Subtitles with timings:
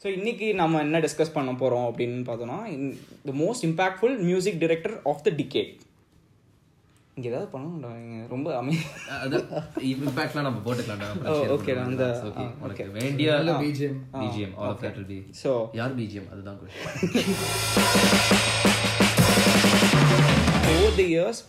[0.00, 2.58] So இன்னைக்கு நம்ம என்ன டிஸ்கஸ் பண்ண போகிறோம் அப்படின்னு பார்த்தோம்னா
[3.24, 5.72] the most impactful music director of the decade
[7.16, 8.74] இங்கே ஏதாவது பண்ணணும்டா இங்க ரொம்ப அமை
[9.88, 12.44] இம்பாக்ட்லாம் நம்ம போட்டுக்கலாம்டா Oh, okay, அந்த- ஓகே
[12.84, 12.92] ah.
[12.98, 13.26] வேண்டிய.
[14.20, 17.98] BGM all of that will be so யார் பிஜிஎம் அதுதான் கொஸ்டின்
[20.72, 21.42] ஓவர் தி இயர்ஸ்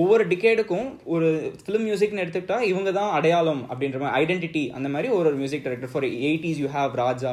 [0.00, 1.28] ஒவ்வொரு டிகேடுக்கும் ஒரு
[1.62, 5.92] ஃபிலிம் மியூசிக்னு எடுத்துக்கிட்டா இவங்க தான் அடையாளம் அப்படின்ற மாதிரி ஐடென்டிட்டி அந்த மாதிரி ஒரு ஒரு music director
[5.92, 7.32] for eighties you have Raja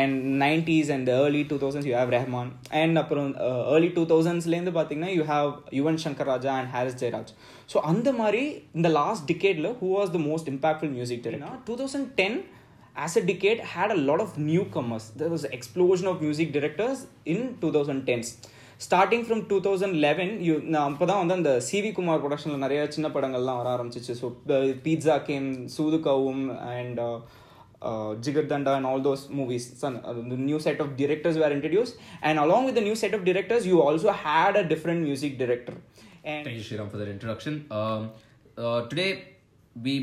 [0.00, 2.50] and nineties and early two thousands you have Rahman
[2.82, 3.28] and அப்புறம்
[3.74, 5.50] ஏர்லி டூ தௌசண்ட்ஸ்லேருந்து பார்த்தீங்கன்னா you have
[5.80, 7.32] Yuvan Shankar Raja and Harris Jayaraj
[7.74, 8.42] so அந்த மாதிரி
[8.78, 12.38] இந்த last டிகேடில் who was the most impactful music director two thousand ten
[12.96, 15.04] as a decade had a lot of newcomers.
[15.12, 18.30] There was an explosion of music directors in 2010s
[18.85, 22.81] starting from two thousand eleven you நான் அப்போ தான் வந்து அந்த CV Kumar ப்ரொடக்ஷனில் நிறைய
[22.95, 24.29] சின்ன படங்கள்லாம் வர ஆரம்பிச்சிச்சு so
[24.85, 27.01] pizza game சூதுகவும் and
[28.25, 29.67] jigarthanda and all those movies
[30.31, 31.95] the new set of directors were introduced
[32.27, 35.75] and along with the new set of directors you also had a different music director
[36.25, 37.65] and Thank you, Shriram, for that introduction.
[37.71, 38.11] Um,
[38.57, 39.09] uh, today,
[39.75, 39.93] we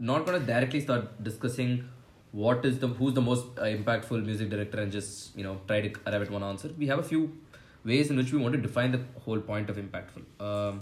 [0.00, 1.70] not going to directly start discussing
[2.32, 5.80] what is the who's the most uh, impactful music director and just you know try
[5.80, 6.70] to arrive at one answer.
[6.76, 7.22] We have a few
[7.83, 10.23] ways in which we want to define the whole point of impactful.
[10.39, 10.81] Um,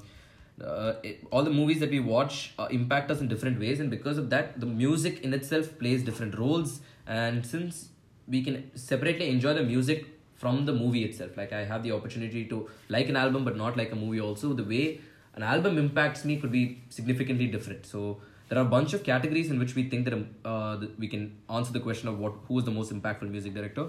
[0.64, 3.90] uh, it, all the movies that we watch uh, impact us in different ways, and
[3.90, 6.82] because of that, the music in itself plays different roles.
[7.08, 7.90] And since
[8.28, 10.06] we can separately enjoy the music
[10.36, 13.78] from the movie itself, like I have the opportunity to like an album but not
[13.78, 15.02] like a movie, also the way
[15.36, 17.86] an album impacts me could be significantly different.
[17.86, 21.08] So there are a bunch of categories in which we think that um, uh, we
[21.08, 23.88] can answer the question of what who is the most impactful music director,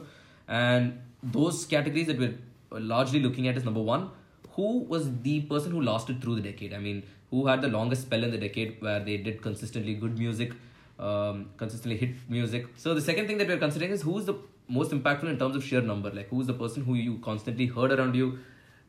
[0.48, 2.38] and those categories that we're
[2.71, 4.09] largely looking at is number one,
[4.55, 6.73] who was the person who lasted through the decade?
[6.73, 10.17] I mean, who had the longest spell in the decade where they did consistently good
[10.17, 10.53] music,
[10.99, 12.67] um, consistently hit music.
[12.77, 14.35] So the second thing that we're considering is who's the
[14.67, 16.11] most impactful in terms of sheer number.
[16.11, 18.37] Like who's the person who you constantly heard around you.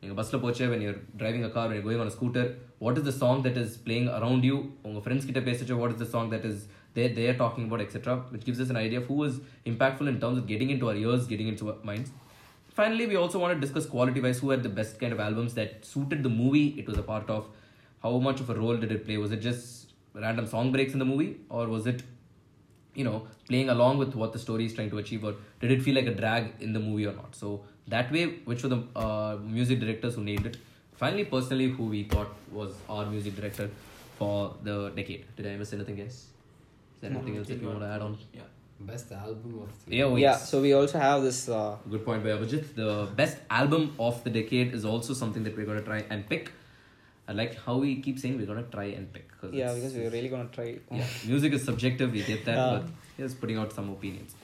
[0.01, 2.43] நீங்கள் பஸ்ஸில் போச்சு when you're driving a car when you're going on a scooter
[2.85, 5.99] what is the song that is playing around you உங்கள் friends கிட்ட பேசிச்சு what is
[6.03, 6.57] the song that is
[6.95, 9.35] they they are talking about etc which gives us an idea of who is
[9.71, 12.11] impactful in terms of getting into our ears getting into our minds
[12.74, 15.54] finally we also want to discuss quality wise who had the best kind of albums
[15.54, 16.68] that suited the movie.
[16.78, 17.46] It was a part of
[18.02, 19.16] how much of a role did it play.
[19.16, 22.02] Was it just random song breaks in the movie or was it
[22.94, 25.82] you know playing along with what the story is trying to achieve or did it
[25.82, 27.34] feel like a drag in the movie or not?
[27.34, 30.56] So that way which were the uh, music directors who nailed it.
[30.94, 33.70] Finally personally who we thought was our music director
[34.18, 35.24] for the decade.
[35.36, 36.26] Did i miss anything else
[36.94, 38.18] is there anything else that you want to add on?
[38.32, 38.42] Yeah.
[38.86, 42.30] Best album of the yeah, yeah so we also have this uh, Good point by
[42.30, 42.74] Abhijit.
[42.74, 46.28] The best album of the decade is also something that we're going to try and
[46.28, 46.50] pick.
[47.28, 49.28] I like how we keep saying we're going to try and pick.
[49.52, 52.70] yeah because we're really gonna try yeah, music is subjective, we get that, Yeah.
[52.78, 54.34] but here's putting out some opinions.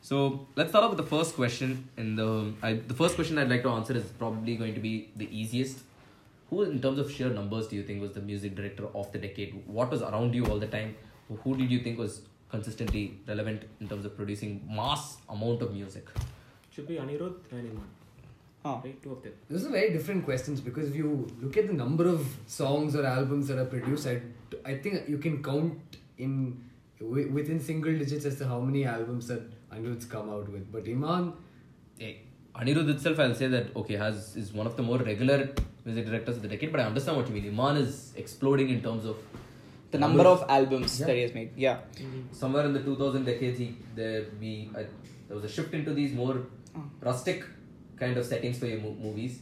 [0.00, 1.88] So let's start off with the first question.
[1.96, 5.10] In the I, the first question I'd like to answer is probably going to be
[5.16, 5.80] the easiest.
[6.50, 9.18] Who, in terms of sheer numbers, do you think was the music director of the
[9.18, 9.62] decade?
[9.66, 10.94] What was around you all the time?
[11.44, 16.06] Who did you think was consistently relevant in terms of producing mass amount of music?
[16.70, 17.88] Should be Anirudh and Iman.
[18.64, 18.80] Ah.
[18.84, 19.32] Right, two of them.
[19.48, 23.04] Those are very different questions because if you look at the number of songs or
[23.06, 24.20] albums that are produced, I,
[24.64, 25.78] I think you can count
[26.18, 26.60] in
[27.00, 30.70] wi- within single digits as to how many albums that Anirudh's come out with.
[30.72, 31.32] But Iman,
[32.00, 32.14] Eh,
[32.54, 35.48] Anirudh itself, I'll say that okay has is one of the more regular
[35.84, 36.70] music directors of the decade.
[36.72, 37.46] But I understand what you mean.
[37.48, 39.16] Iman is exploding in terms of
[39.90, 41.06] the number of albums Yeah.
[41.06, 42.20] that he has made yeah mm-hmm.
[42.32, 44.84] somewhere in the 2000 decades, he, there we I, uh,
[45.28, 46.36] there was a shift into these more
[46.76, 46.82] oh.
[47.00, 47.44] rustic
[47.96, 49.40] kind of settings for your mo- movies.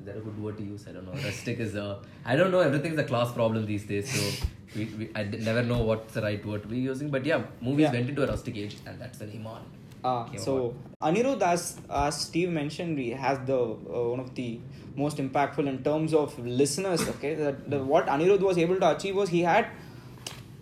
[0.00, 0.86] Is that a good word to use?
[0.88, 1.12] I don't know.
[1.12, 2.60] Rustic is a I don't know.
[2.60, 4.46] Everything's a class problem these days, so
[4.76, 7.10] we, we I d- never know what's the right word to be using.
[7.10, 7.92] But yeah, movies Yeah.
[7.92, 9.62] went into a rustic age, and that's when Iman.
[10.04, 14.60] Ah, so Anirudh, as as Steve mentioned, he has the uh, one of the
[14.96, 17.08] most impactful in terms of listeners.
[17.14, 19.68] Okay, the, the, what Anirudh was able to achieve was he had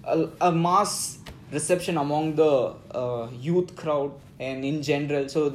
[0.04, 1.19] a, a mass
[1.50, 5.28] reception among the uh, youth crowd and in general.
[5.28, 5.50] So uh,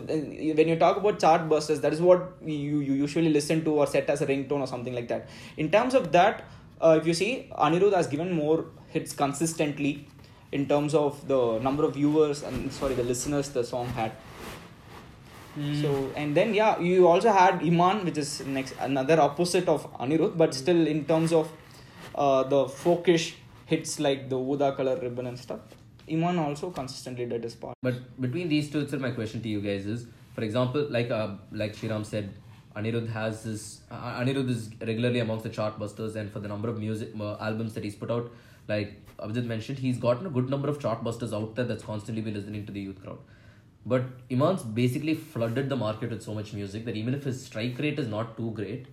[0.59, 3.87] when you talk about chart busters, that is what you you usually listen to or
[3.87, 5.29] set as a ringtone or something like that.
[5.55, 6.43] In terms of that,
[6.81, 10.07] uh, if you see, Anirudh has given more hits consistently
[10.51, 14.11] in terms of the number of viewers and sorry the listeners the song had.
[15.81, 20.37] So and then yeah you also had iman which is next another opposite of anirudh
[20.37, 21.51] but still in terms of
[22.13, 23.33] uh, the folkish
[23.65, 25.59] hits like the Uda color ribbon and stuff.
[26.09, 27.75] Iman also consistently did his part.
[27.81, 31.35] But between these two itself, my question to you guys is, for example, like uh,
[31.51, 32.33] like Shriram said,
[32.75, 33.81] Anirudh has this.
[33.91, 37.73] Uh, Anirudh is regularly amongst the chartbusters, and for the number of music uh, albums
[37.73, 38.31] that he's put out,
[38.67, 42.33] like Abhijit mentioned, he's gotten a good number of chartbusters out there that's constantly been
[42.33, 43.19] listening to the youth crowd.
[43.85, 47.79] But Iman's basically flooded the market with so much music that even if his strike
[47.79, 48.87] rate is not too great,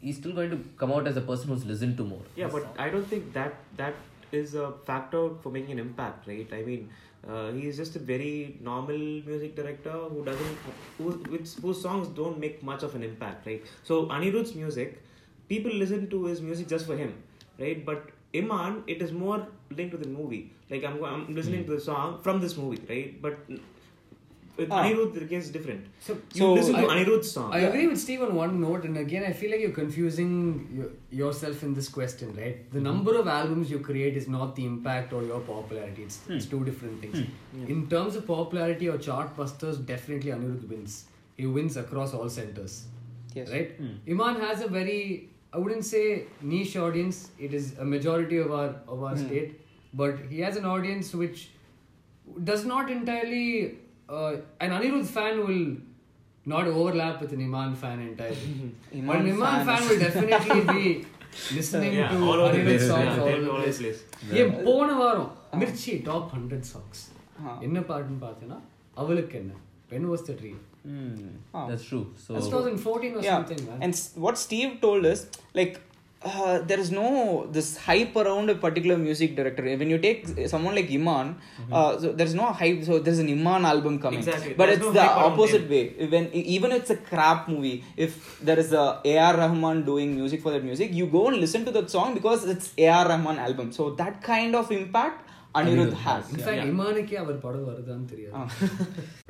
[0.00, 2.20] he's still going to come out as a person who's listened to more.
[2.36, 3.94] Yeah, but I don't think that that
[4.32, 6.48] is a factor for making an impact, right?
[6.52, 6.90] I mean,
[7.28, 10.58] uh, he's just a very normal music director who doesn't
[10.98, 13.64] who, which, whose songs don't make much of an impact, right?
[13.82, 15.02] So Anirudh's music,
[15.48, 17.14] people listen to his music just for him,
[17.58, 17.84] right?
[17.84, 20.42] But Iman, it is more linked to the movie.
[20.70, 21.70] Like I'm I'm listening hmm.
[21.70, 23.20] to the song from this movie, right?
[23.26, 23.38] But
[24.58, 24.82] with Ah.
[24.82, 25.86] Anirudh, the case is different.
[26.00, 27.48] So- you So listen to I- Anirudh's song.
[27.56, 30.30] I agree with Steve on one note, and again, I feel like you're confusing
[30.76, 30.88] your,
[31.22, 32.62] yourself in this question, right?
[32.76, 32.84] The hmm.
[32.90, 36.04] number of albums you create is not the impact or your popularity.
[36.04, 36.32] It's, hmm.
[36.38, 37.26] it's two different things.
[37.74, 41.04] In terms of popularity or chart busters, definitely Anirudh wins.
[41.36, 42.86] He wins across all centers,
[43.34, 43.50] Yes.
[43.50, 43.72] right?
[44.08, 46.03] Iman has a very, I wouldn't say
[46.43, 47.17] niche audience.
[47.39, 49.49] It is a majority of our of our state,
[49.93, 51.39] but he has an audience which
[52.43, 53.45] does not entirely.
[54.09, 55.65] Uh, an Anirudh fan will
[56.45, 58.47] not overlap with an Iman fan entirely.
[58.93, 60.85] Iman but an Iman fan fan, is- will definitely be
[61.57, 62.87] listening Yeah, to all over the Anirudh place.
[62.87, 64.01] songs Yeah, all they're over the all over the place.
[64.23, 64.39] place.
[64.41, 65.29] ஏன் போன வாரம்
[65.61, 67.03] Mirchi top hundred songs
[67.43, 67.53] Ah.
[67.67, 68.57] என்ன பாட்டுன்னு பார்த்தேன்னா
[69.01, 69.53] அவளுக்கு என்ன
[69.91, 70.59] when was the dream
[71.54, 71.66] Ah.
[71.68, 72.12] That's true.
[72.16, 73.36] So That's 2014 or yeah.
[73.36, 73.78] something man.
[73.82, 75.80] And what steve told us like
[76.22, 79.62] uh, there is no this hype around a particular music director.
[79.62, 81.36] When you take someone like iman
[81.70, 84.20] uh, so there's no hype so there's an iman album coming.
[84.20, 84.54] Exactly.
[84.54, 85.84] but There's it's no the opposite way.
[86.14, 88.86] When e- even if it's a crap movie if there is a
[89.26, 92.44] ar rahman doing music for that music you go and listen to that song because
[92.44, 93.72] it's ar rahman album.
[93.72, 95.22] So that kind of impact
[95.55, 98.35] anirudh Anirudh has in fact இமானுக்கே அவர் படம் வருதான்னு தெரியாது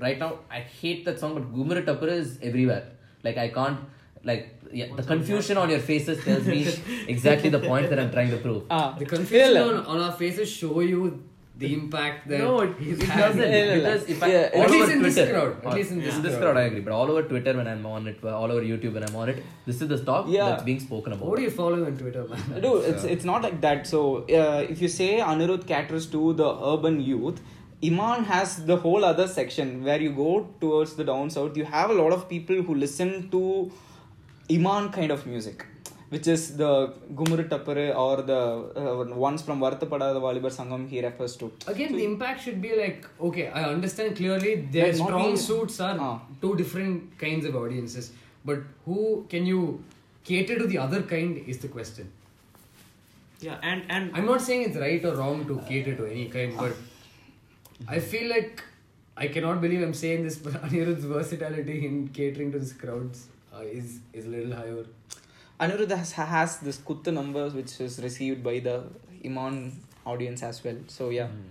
[0.05, 2.85] right now I hate that song, but Gumara Tapura is everywhere.
[3.25, 3.79] Like I can't
[4.29, 4.43] like
[4.79, 6.59] yeah, the confusion on your faces tells me
[7.13, 8.61] exactly the point that I'm trying to prove.
[8.77, 8.95] Ah.
[9.01, 9.61] the confusion இல்ல.
[9.69, 11.01] on, on our faces show you
[11.58, 13.20] the impact that no, it, he's it had.
[13.20, 13.40] doesn't.
[13.40, 14.62] Yeah, yeah, Because if I, yeah.
[14.62, 16.42] At least in this crowd, at least in this this crowd.
[16.42, 16.80] crowd, I agree.
[16.80, 19.42] But all over Twitter when I'm on it, all over YouTube when I'm on it,
[19.64, 20.50] this is the stuff Yeah.
[20.50, 21.26] that's being spoken about.
[21.28, 23.86] what do you follow on Twitter man Dude, it's it's not like that.
[23.86, 24.02] So
[24.40, 27.40] uh, if you say Anirudh caters to the urban youth,
[27.84, 30.30] Iman has the whole other section where you go
[30.60, 31.56] towards the down south.
[31.56, 33.70] You have a lot of people who listen to
[34.50, 35.66] Iman kind of music,
[36.10, 36.70] which is the
[37.14, 38.40] Gumuru Tappare or the
[38.80, 41.50] uh, ones from Vartapada, the Valibar Sangam he refers to.
[41.66, 43.48] Again, the impact should be like okay.
[43.48, 46.14] I understand clearly their But strong being- suits are Ah.
[46.42, 48.12] two different kinds of audiences,
[48.44, 49.00] but who
[49.34, 49.82] can you
[50.24, 52.12] cater to the other kind is the question.
[53.40, 56.56] Yeah, and and I'm not saying it's right or wrong to cater to any kind,
[56.56, 56.74] but
[57.96, 58.62] I feel like
[59.24, 63.60] I cannot believe I'm saying this, but Anirudh's versatility in catering to these crowds uh,
[63.80, 64.84] is is a little higher.
[65.60, 68.84] Anirudh has, has this Kutta numbers which is received by the
[69.24, 70.76] Iman audience as well.
[70.88, 71.42] So yeah, hmm.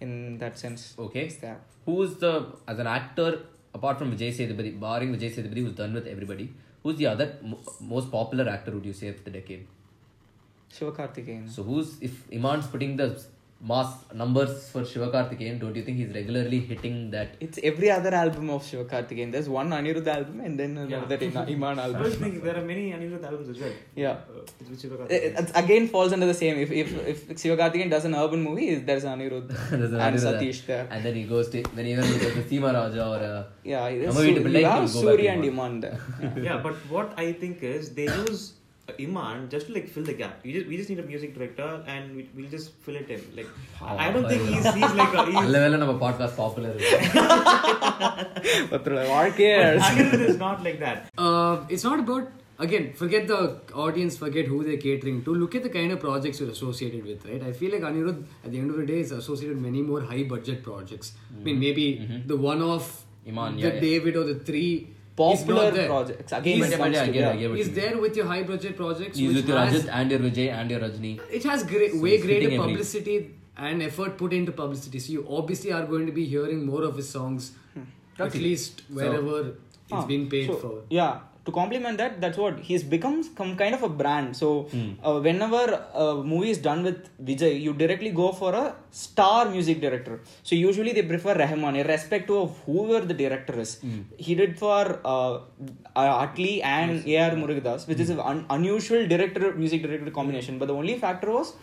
[0.00, 1.30] in that sense, Okay.
[1.84, 3.40] Who's the as an actor
[3.74, 6.52] apart from Vijay Sethupathi, barring Vijay Sethupathi, who's done with everybody?
[6.82, 9.66] Who's the other mo- most popular actor would you say of the decade?
[10.72, 11.50] Shivakarthikeyan.
[11.50, 13.20] So who's if Iman's putting the
[13.62, 17.34] mass numbers for Shivakarthikeyan, don't you think he's regularly hitting that?
[17.40, 19.32] It's every other album of Shivakarthikeyan.
[19.32, 22.12] There's one Anirudh album and then another Ima- Iman I was album.
[22.22, 23.72] thinking there are many Anirudh albums as well.
[23.94, 24.10] Yeah.
[24.12, 26.56] Uh, which It, it again falls under the same.
[26.58, 30.64] If if if Shivakarthikeyan does an urban movie, there's Anirudh There's an and Anirudh Satish
[30.66, 30.86] there.
[30.90, 33.84] And then he goes to then even he does the Seema Raja or uh, Yeah,
[33.84, 35.58] Amma there's Veetu Su- you have go back to Surya and Iman.
[35.58, 35.98] Iman there.
[36.48, 38.54] yeah, but what I think is they use
[38.98, 40.40] Iman just to like fill the gap.
[40.44, 43.22] We just we just need a music director and we'll just fill it in.
[43.36, 43.48] Like
[43.82, 46.72] oh, I don't think he's he's like a, he's level of a podcast popular.
[48.70, 49.82] but like, what cares?
[49.82, 51.10] Anirudh is not like that.
[51.16, 55.34] Uh, it's not about again forget the audience, forget who they're catering to.
[55.34, 57.42] Look at the kind of projects you're associated with, right?
[57.42, 60.00] I feel like Anirudh at the end of the day is associated with many more
[60.00, 61.12] high budget projects.
[61.12, 61.40] Mm.
[61.40, 62.26] I mean maybe mm-hmm.
[62.26, 64.20] the one off, Iman, the yeah, David yeah.
[64.20, 65.86] or the three Popular not there.
[65.92, 66.32] projects.
[66.32, 67.40] Again, He's- it comes yeah, to- I get it, I yeah.
[67.40, 69.94] get what he's there with your high budget projects He's which with your has- Rajat
[70.00, 71.12] and your Vijay and your Rajni.
[71.38, 73.16] it has great, So way greater hitting every- publicity
[73.68, 74.98] and effort put into publicity.
[75.06, 77.52] So you obviously are going to be hearing more of his songs,
[78.18, 80.72] at least wherever it's Ah, being paid so, for.
[80.88, 84.36] Yeah, to complement that, that's what he's become some kind of a brand.
[84.40, 84.90] So Hmm.
[85.06, 85.62] uh, whenever
[86.04, 90.20] a movie is done with Vijay, you directly go for a star music director.
[90.42, 93.72] So usually they prefer Rahman, irrespective of whoever the director is.
[93.80, 94.00] Hmm.
[94.18, 95.34] He did for uh,
[95.96, 97.32] uh, Atlee and A.R.
[97.42, 100.58] Murugadoss, which is an un- unusual director music director combination.
[100.58, 101.54] But the only factor was.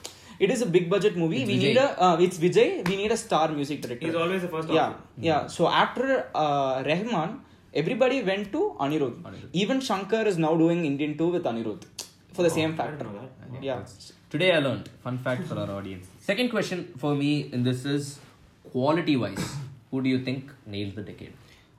[0.45, 1.37] It is a big budget movie.
[1.41, 1.67] It's we Vijay.
[1.69, 2.87] need a uh, it's Vijay.
[2.89, 4.05] We need a star music director.
[4.07, 5.23] He's always the first Yeah, option.
[5.29, 5.47] yeah.
[5.47, 7.31] So after uh, Rahman,
[7.81, 9.17] everybody went to Anirudh.
[9.29, 9.49] Anirudh.
[9.53, 11.83] Even Shankar is now doing Indian 2 with Anirudh
[12.33, 12.97] for the same I factor.
[12.97, 13.63] didn't know that.
[13.63, 13.83] Yeah.
[14.29, 14.89] Today I learned.
[15.03, 16.07] Fun fact for our audience.
[16.19, 18.19] Second question for me in this is
[18.71, 19.45] quality wise.
[19.91, 21.33] who do you think nailed the decade?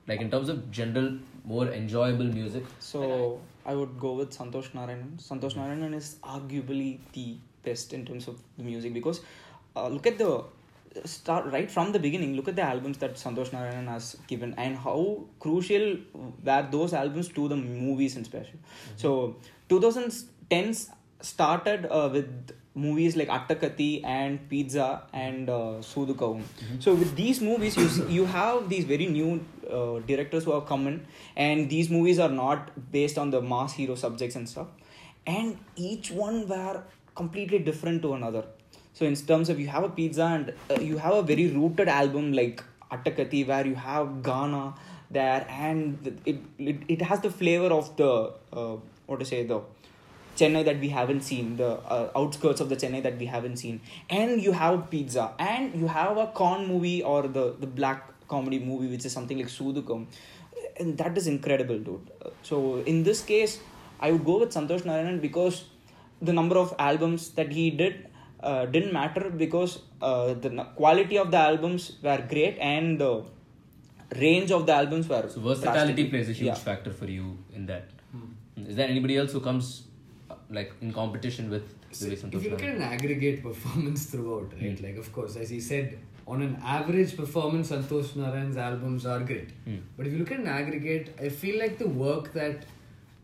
[0.07, 1.09] Like in terms of general,
[1.45, 2.63] more enjoyable music.
[2.79, 5.11] So I would go with Santosh Narayanan.
[5.27, 9.21] Santosh Narayanan is arguably the best in terms of the music because
[9.75, 10.43] uh, look at the
[11.05, 12.35] start right from the beginning.
[12.35, 15.97] Look at the albums that Santosh Narayanan has given and how crucial
[16.43, 18.59] were those albums to the movies in special.
[18.95, 19.37] So
[19.69, 20.89] 2010s
[21.21, 26.43] started uh, with movies like Attakathi and Pizza and uh, Soodhu Kavvum.
[26.79, 30.65] So with these movies, you see, you have these very new uh, directors who have
[30.65, 31.05] come in,
[31.35, 34.67] and these movies are not based on the mass hero subjects and stuff,
[35.27, 36.83] and each one were
[37.15, 38.45] completely different to another.
[38.93, 41.87] So in terms of you have a pizza and uh, you have a very rooted
[41.87, 44.73] album like Attakathi where you have Ghana
[45.11, 48.77] there and it it, it has the flavor of the uh,
[49.07, 49.61] what to say the
[50.37, 53.81] Chennai that we haven't seen, the uh, outskirts of the Chennai that we haven't seen,
[54.09, 58.59] and you have pizza, and you have a con movie or the the black comedy
[58.59, 60.05] movie, which is something like Sudukam,
[60.77, 62.11] and that is incredible, dude.
[62.25, 63.59] Uh, So in this case,
[63.99, 65.65] I would go with Santosh Narayanan because
[66.21, 68.08] the number of albums that he did
[68.41, 73.23] uh, didn't matter because uh, the quality of the albums were great and the
[74.15, 76.09] range of the albums were So versatility drastic.
[76.11, 76.53] plays a huge Yeah.
[76.55, 77.89] factor for you in that.
[78.67, 79.83] Is there anybody else who comes
[80.29, 84.79] uh, like in competition with So if you look at an aggregate performance throughout, right?
[84.81, 89.49] Like, of course, as he said, on an average performance, Santosh Narayan's albums are great.
[89.65, 89.77] Hmm.
[89.97, 92.65] But if you look at an aggregate, I feel like the work that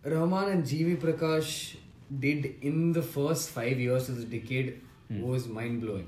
[0.04, 0.96] Rahman and G.V.
[0.96, 1.76] Prakash
[2.20, 6.08] did in the first five years of the decade was mind blowing.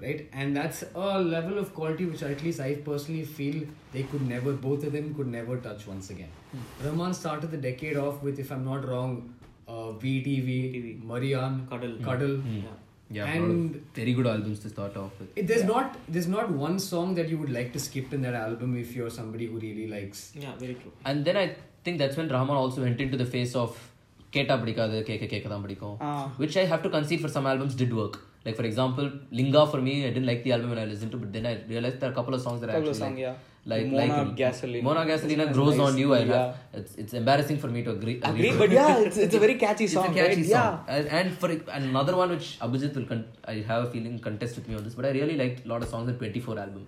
[0.00, 0.28] Right?
[0.32, 4.52] And that's a level of quality which at least I personally feel they could never,
[4.52, 6.30] both of them could never touch once again.
[6.82, 9.34] Rahman started the decade off with, if I'm not wrong,
[9.68, 11.04] uh, VTV, TV.
[11.04, 11.98] Maryan, Kadal.
[12.00, 12.40] Kadal.
[12.42, 12.60] Hmm.
[13.10, 15.28] Yeah, And- and very good albums to start off with.
[15.36, 18.32] It, there's not there's not one song that you would like to skip in that
[18.34, 20.32] album if you're somebody who really likes.
[20.34, 20.92] Yeah, very true.
[21.04, 23.76] And then I think that's when Rahman also went into the face of
[24.36, 25.96] கேட்டா பிடிக்காது கேட்க கேட்க தான் பிடிக்கும்
[26.42, 29.08] which I have to concede for some albums did work like for example
[29.40, 31.98] Lingaa for me I didn't like the album I listen to but then I realise
[32.04, 34.82] there couple of songs that I actually like like Mona like Gasolina.
[34.82, 36.08] Mona Gasolina it's grows on you.
[36.14, 38.14] I have, it's it's embarrassing for me to agree.
[38.30, 40.16] Agree, but yeah, it's, it's a very catchy song.
[40.16, 40.38] Right?
[40.38, 40.78] Yeah.
[41.18, 44.74] And, for another one which Abhijit will con- I have a feeling contest with me
[44.74, 46.84] on this, but I really liked a lot of songs in 24 album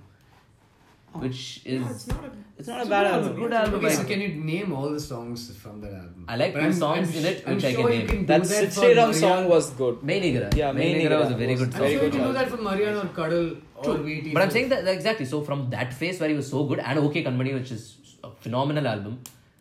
[1.23, 3.37] which is Yeah, it's not a, It's not a bad album.
[3.41, 6.25] good album Okay, so can you name all the songs from that album?
[6.29, 7.93] I like But two I'm- songs I'm in sh- it I'm which I sure can
[7.93, 8.09] you name.
[8.13, 10.03] can That that for Sriram song was good.
[10.11, 10.49] Mei Nigara.
[10.63, 11.81] Yeah, Mei Nigara Mainigra was a very was good I'm song.
[11.83, 14.33] very sure you can do that for Maryan or Kadal or VT.
[14.35, 15.27] But I'm saying that that exactly.
[15.35, 17.85] So from that phase where he was so good, and OK Kanmani, which is
[18.25, 19.19] a phenomenal album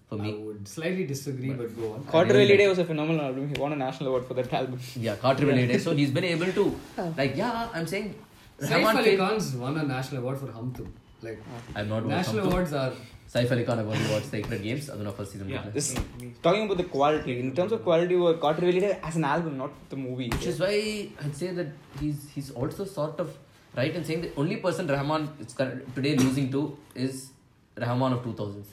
[0.10, 0.32] for me.
[0.34, 2.04] I would slightly disagree, but go on.
[2.14, 3.48] Kaatru Veliyidai was a phenomenal album.
[3.54, 4.80] He won a national award for that album.
[5.08, 5.80] Yeah, Kaatru Veliyidai.
[5.88, 6.66] So he's been able to,
[7.22, 8.14] like, yeah, I'm saying.
[8.62, 10.94] Saif Rahman Ali Khan's won a national award for Hum Tum.
[11.24, 11.40] Like
[11.76, 12.92] I've not watched national awards are
[13.34, 14.90] Saif Ali Khan, I've only watched Sacred Games.
[14.90, 15.50] I don't know first season.
[15.50, 15.62] Yeah.
[15.64, 15.88] but- This
[16.48, 17.40] talking about the quality.
[17.40, 20.30] In terms of quality, uh, Kaatru Veliyidai as an album, not the movie.
[20.36, 20.76] Which is why
[21.24, 23.36] I'd say that he's he's also sort of
[23.82, 25.54] right in saying the only person Rahman is
[25.96, 26.62] today losing to
[27.08, 27.30] is
[27.88, 28.66] Rahman of 2000s.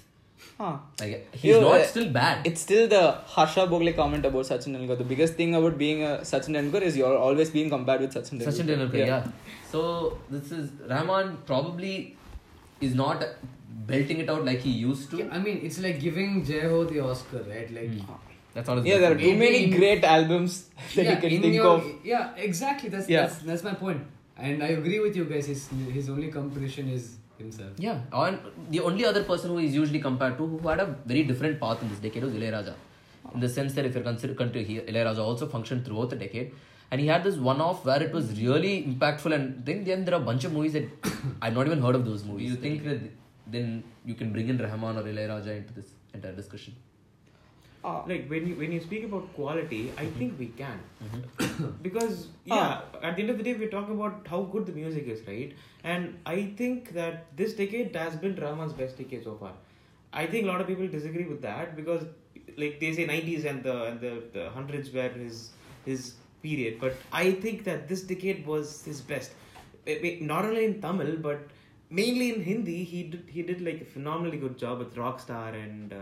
[0.59, 0.77] Huh.
[1.01, 2.47] Like he's You know, not uh, still bad.
[2.47, 3.03] It's still the
[3.35, 4.99] Harsha Bhogle comment about Sachin Tendulkar.
[4.99, 8.39] The biggest thing about being a Sachin Tendulkar is you're always being compared with Sachin
[8.41, 8.55] Tendulkar.
[8.61, 9.27] Sachin Tendulkar, yeah.
[9.73, 12.17] So this is Rahman probably
[12.81, 13.25] is not
[13.87, 15.19] belting it out like he used to.
[15.19, 17.71] Yeah, I mean, it's like giving Jai Ho the Oscar, right?
[17.73, 18.13] Like, hmm.
[18.55, 18.85] That's all.
[18.85, 21.85] Yeah, there are too many in- great albums that yeah, you can think your- of.
[22.05, 22.89] Yeah, exactly.
[22.89, 23.23] That's, Yeah.
[23.23, 24.03] that's that's my point.
[24.37, 25.47] And I agree with you guys.
[25.47, 25.69] His
[25.99, 27.73] his only competition is himself.
[27.79, 28.39] Yeah, and
[28.71, 31.83] the only other person who is usually compared to who had a very different path
[31.83, 32.75] in this decade was Ilayaraja.
[33.35, 36.53] In the sense that if you're consider country here, Ilayaraja also functioned throughout the decade.
[36.91, 40.15] And he had this one off where it was really impactful and then, then there
[40.15, 40.89] are a bunch of movies that
[41.43, 42.51] I've not even heard of those movies.
[42.51, 43.01] You think that
[43.47, 46.75] then you can bring in Rahman or Ilayaraja into this entire discussion?
[47.83, 51.71] Ah, like when you when you speak about quality, I think we can Mm-hmm.
[51.83, 55.07] because yeah, at the end of the day, we're talking about how good the music
[55.07, 55.55] is, right?
[55.83, 59.53] And I think that this decade has been Rahman's best decade so far.
[60.13, 62.05] I think a lot of people disagree with that because,
[62.59, 65.51] like they say, 90s and the and the, the hundreds were his
[65.87, 69.33] his period, but I think that this decade was his best.
[70.21, 71.49] Not only in Tamil, but
[71.91, 75.93] mainly in Hindi, he did he did like a phenomenally good job with Rockstar and
[75.93, 75.97] uh,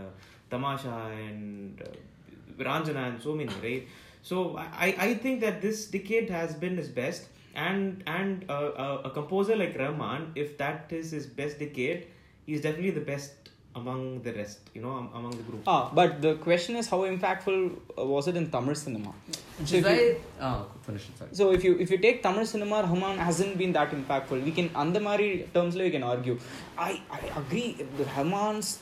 [0.49, 3.87] Tamasha and uh, Ranjana and so many, right?
[4.21, 9.01] So I, I think that this decade has been his best, and and uh, uh,
[9.05, 12.07] a composer like Rahman, if that is his best decade,
[12.45, 15.61] he's definitely the best among the rest, you know, am- among the group.
[15.67, 17.57] Ah, but the question is how impactful
[17.97, 19.13] uh, was it in Tamil cinema?
[19.59, 19.93] Which So is if why.
[19.99, 21.29] you- Ah, finish it, sorry.
[21.33, 24.43] So if you if you take Tamil cinema, Rahman hasn't been that impactful.
[24.43, 26.37] We can on the Mari terms we can argue.
[26.77, 27.77] I, I agree.
[28.15, 28.79] Rahman's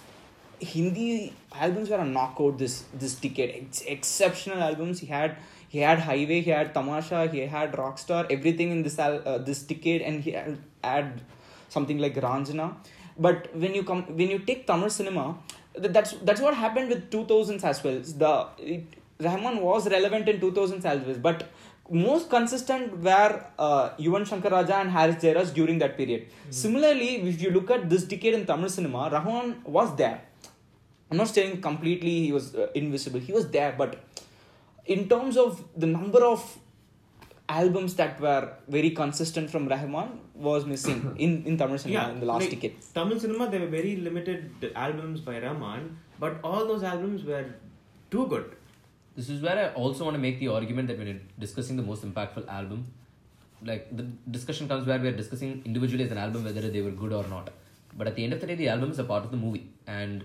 [0.60, 3.52] Hindi albums were a knockout this this decade.
[3.62, 5.00] Ex- exceptional albums.
[5.02, 5.36] He had
[5.70, 9.62] he had Highway, he had Tamasha, he had Rockstar, everything in this al- uh, this
[9.64, 11.22] decade, and he had, had
[11.70, 12.74] something like Ranjana.
[13.20, 15.38] But when you come when you take Tamil cinema,
[15.76, 18.00] that's that's what happened with 2000s as well.
[18.24, 18.84] The it,
[19.20, 21.50] Rahman was relevant in 2000s as well, but
[21.90, 26.28] most consistent were uh, Yuvan Shankar Raja and Harris Jayaraj during that period.
[26.50, 30.22] Similarly, if you look at this decade in Tamil cinema, Rahman was there.
[31.10, 33.20] I'm not saying completely he was uh, invisible.
[33.20, 34.04] He was there, but
[34.86, 36.58] in terms of the number of
[37.50, 41.18] albums that were very consistent from Rahman was missing mm-hmm.
[41.18, 42.76] in, in Tamil cinema in the last like, decade.
[42.94, 47.46] Tamil cinema, there were very limited albums by Rahman, but all those albums were
[48.12, 48.56] too good.
[49.16, 51.84] This is where I also want to make the argument that when you're discussing the
[51.84, 52.88] most impactful album,
[53.64, 56.92] like the discussion comes where we are discussing individually as an album whether they were
[56.92, 57.50] good or not.
[57.98, 59.70] But at the end of the day, the album is a part of the movie.
[59.88, 60.24] And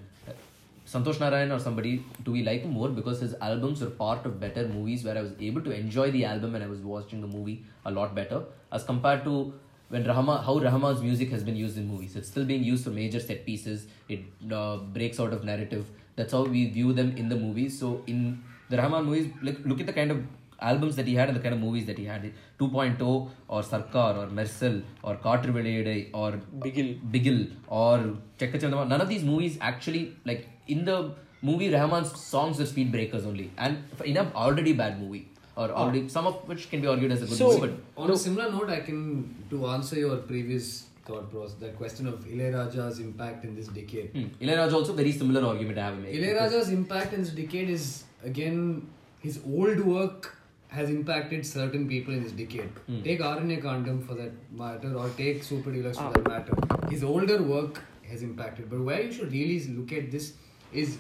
[0.93, 4.69] Santosh Narayan or somebody, do we like more because his albums are part of better
[4.69, 7.65] movies where I was able to enjoy the album and I was watching the movie
[7.87, 9.55] a lot better as compared to
[9.89, 12.15] when Rahman, how Rahman's music has been used in movies.
[12.17, 13.87] It's still being used for major set pieces.
[14.09, 14.21] It
[14.51, 15.87] uh, breaks out of narrative.
[16.17, 17.79] That's how we view them in the movies.
[17.79, 20.23] So in the Rahman movies, like look at the kind of
[20.71, 22.33] albums that he had and the kind of movies that he had.
[22.59, 26.33] 2.0 or Sarkar or Mersal or Kaatru Veliyidai or
[26.66, 27.00] Bigil.
[27.11, 27.99] Bigil or
[28.38, 28.87] Chekka Chandama.
[28.88, 33.50] None of these movies actually like in the movie Rahman's songs are speed breakers only
[33.59, 37.23] and in a already bad movie or already some of which can be argued as
[37.23, 37.75] a good So- movie.
[37.97, 42.25] On a similar note, I can to answer your previous thought process, that question of
[42.25, 44.12] Ilayaraja's impact in this decade.
[44.12, 44.45] But hmm.
[44.45, 46.14] Ilayaraj also very similar argument I have made.
[46.14, 48.88] Ilayaraja's impact in this decade is again
[49.19, 50.37] his old work
[50.73, 52.71] has impacted certain people in this decade.
[52.87, 53.02] Hmm.
[53.02, 56.12] Take Aranya Kandam for that matter, or take Super Deluxe for ah.
[56.12, 56.88] that matter.
[56.91, 60.33] His older work has impacted, but where you should really look at this
[60.73, 60.99] is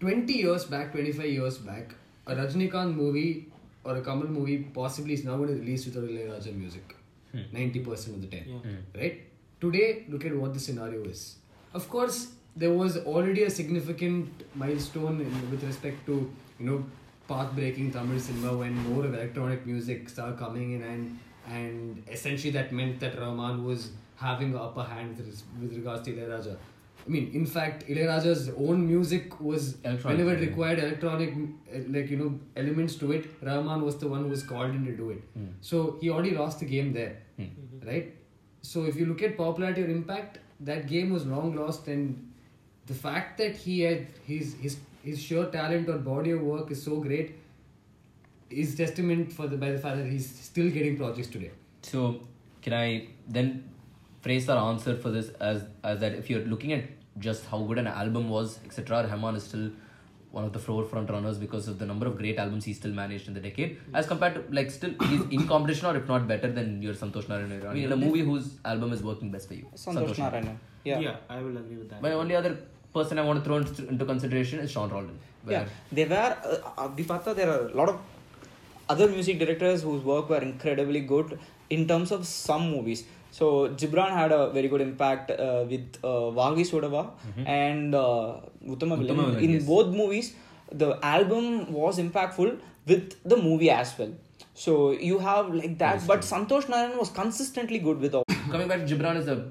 [0.00, 1.94] 20 years back, 25 years back,
[2.26, 3.48] a Rajnikant movie
[3.84, 6.96] or a Kamal movie possibly is now going to release without Ilayaraja music.
[7.32, 7.56] Hmm.
[7.56, 8.60] 90% of the time.
[8.64, 8.98] Hmm.
[8.98, 9.22] Right?
[9.60, 11.36] Today, look at what the scenario is.
[11.72, 16.84] Of course, there was already a significant milestone in, with respect to, you know,
[17.28, 22.50] path breaking Tamil cinema when more of electronic music started coming in and and essentially
[22.52, 26.56] that meant that Rahman was having the upper hand with, with regards to Ilayaraja.
[27.06, 30.48] I mean, in fact, Ilayaraja's own music was Electronic, whenever it yeah.
[30.48, 33.26] required electronic, uh, like you know, elements to it.
[33.42, 35.22] Rahman was the one who was called in to do it.
[35.34, 35.48] Hmm.
[35.60, 37.42] So he already lost the game there, hmm.
[37.42, 37.86] mm-hmm.
[37.86, 38.14] right?
[38.62, 42.32] So if you look at popularity or impact, that game was long lost, and
[42.86, 46.82] the fact that he had his his his sheer talent or body of work is
[46.82, 47.36] so great
[48.50, 51.50] is testament for the by the fact that he's still getting projects today.
[51.82, 52.20] So
[52.62, 53.64] can I then
[54.22, 56.84] phrase our answer for this as as that if you're looking at
[57.18, 59.70] just how good an album was, etc., Rahman is still
[60.36, 63.28] one of the forefront runners because of the number of great albums he still managed
[63.28, 63.94] in the decade, mm-hmm.
[63.94, 67.28] as compared to like still he's in competition or if not better than your Santosh
[67.28, 67.66] Narayan.
[67.66, 70.58] I mean, in a movie whose album is working best for you, Santosh Narayan.
[70.84, 71.16] Yeah.
[71.28, 72.02] I will agree with that.
[72.02, 72.56] My only other
[72.94, 75.18] person I want to throw into into consideration is Sean Roldan.
[75.48, 77.34] Yeah, there were uh, Abdipata.
[77.40, 77.98] There are a lot of
[78.88, 81.38] other music directors whose work were incredibly good
[81.70, 83.04] in terms of some movies.
[83.30, 87.10] So Gibran had a very good impact uh, with uh, Vagi Sodava
[87.46, 89.38] and uh, Uttama Villain.
[89.38, 89.64] In yes.
[89.64, 90.34] both movies,
[90.70, 94.12] the album was impactful with the movie as well.
[94.54, 98.24] So you have like that, but Santosh Narayan was consistently good with all.
[98.52, 99.50] Coming back to Gibran is a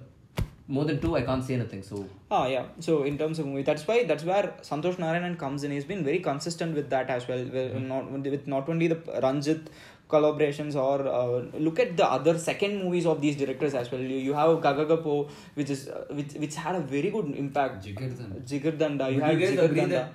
[0.68, 1.16] more than two.
[1.16, 1.84] I can't say anything.
[1.84, 2.66] So Ah, yeah.
[2.80, 5.72] So in terms of movie, that's why that's where Santosh Narayan comes in.
[5.72, 7.44] He's been very consistent with that as well.
[7.46, 9.68] Where Not with not only the Ranjit
[10.10, 14.02] collaborations or uh, look at the other second movies of these directors as well.
[14.02, 17.86] You, you have Gagagapo, which is uh, which which had a very good impact.
[17.86, 18.42] Jigardhan.
[18.54, 19.10] Jigardanda.
[19.12, 20.10] You Would had you Jigardanda.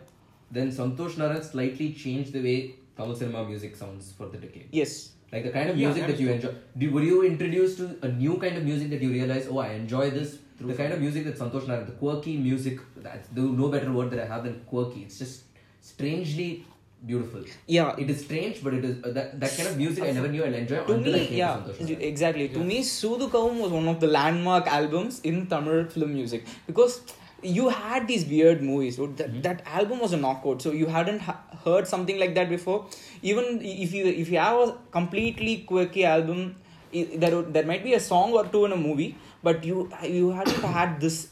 [0.50, 4.68] then Santosh Narayan slightly changed the way Tamil cinema music sounds for the decade?
[4.72, 5.12] Yes.
[5.32, 6.54] Like the kind of Yeah, music that you enjoy.
[6.76, 9.72] Do, were you introduced to a new kind of music that you realize, oh, I
[9.72, 10.38] enjoy this?
[10.60, 14.10] the kind of music that Santosh Narayan, the quirky music, that's the no better word
[14.10, 15.02] that I have than quirky.
[15.02, 15.44] It's just
[15.80, 16.64] strangely
[17.06, 17.44] beautiful.
[17.66, 17.94] Yeah.
[17.96, 20.44] It is strange, but it is uh, that, that kind of music I never knew
[20.44, 22.48] I'll enjoy to until I me, came yeah, to Santosh exactly.
[22.48, 27.02] To me, Soodhu Kavvum was one of the landmark albums in Tamil film music because
[27.42, 28.96] you had these weird movies.
[28.96, 29.40] So that, hmm.
[29.42, 30.62] that album was a knockout.
[30.62, 32.86] So you hadn't ha- heard something like that before.
[33.22, 36.56] Even if you if you have a completely quirky album,
[36.92, 40.62] there there might be a song or two in a movie, but you you hadn't
[40.62, 41.28] had this